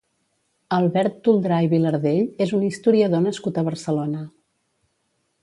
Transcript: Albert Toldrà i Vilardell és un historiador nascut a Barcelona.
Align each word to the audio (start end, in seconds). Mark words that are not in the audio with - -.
Albert 0.77 1.19
Toldrà 1.27 1.59
i 1.67 1.69
Vilardell 1.73 2.23
és 2.47 2.55
un 2.61 2.65
historiador 2.71 3.23
nascut 3.27 3.61
a 3.63 3.67
Barcelona. 3.69 4.25